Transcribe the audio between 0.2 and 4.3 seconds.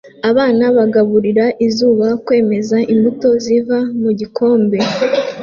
Abana bagaburira izuba Kwemeza imbuto ziva mu